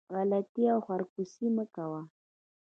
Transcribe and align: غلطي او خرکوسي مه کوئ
غلطي 0.15 0.63
او 0.73 0.79
خرکوسي 0.87 1.47
مه 1.55 1.65
کوئ 1.75 2.03